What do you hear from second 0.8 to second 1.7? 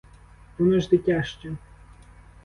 дитя ще.